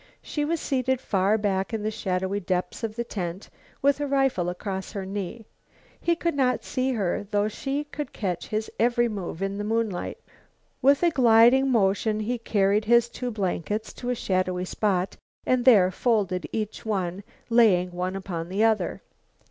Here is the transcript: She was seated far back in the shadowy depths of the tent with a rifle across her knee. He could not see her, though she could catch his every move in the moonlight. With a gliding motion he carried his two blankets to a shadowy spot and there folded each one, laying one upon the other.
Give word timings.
She 0.23 0.43
was 0.45 0.59
seated 0.59 0.99
far 0.99 1.37
back 1.37 1.75
in 1.75 1.83
the 1.83 1.91
shadowy 1.91 2.39
depths 2.39 2.83
of 2.83 2.95
the 2.95 3.03
tent 3.03 3.51
with 3.83 3.99
a 3.99 4.07
rifle 4.07 4.49
across 4.49 4.93
her 4.93 5.05
knee. 5.05 5.45
He 5.99 6.15
could 6.15 6.33
not 6.33 6.63
see 6.63 6.93
her, 6.93 7.23
though 7.29 7.47
she 7.47 7.83
could 7.83 8.11
catch 8.11 8.47
his 8.47 8.71
every 8.79 9.07
move 9.07 9.43
in 9.43 9.59
the 9.59 9.63
moonlight. 9.63 10.17
With 10.81 11.03
a 11.03 11.11
gliding 11.11 11.69
motion 11.69 12.21
he 12.21 12.39
carried 12.39 12.85
his 12.85 13.09
two 13.09 13.29
blankets 13.29 13.93
to 13.93 14.09
a 14.09 14.15
shadowy 14.15 14.65
spot 14.65 15.17
and 15.45 15.65
there 15.65 15.91
folded 15.91 16.49
each 16.51 16.83
one, 16.83 17.23
laying 17.51 17.91
one 17.91 18.15
upon 18.15 18.49
the 18.49 18.63
other. 18.63 19.03